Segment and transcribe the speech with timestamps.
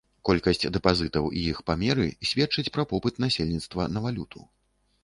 [0.27, 4.45] Колькасць дэпазітаў і іх памеры сведчаць пра попыт насельніцтва на валюту.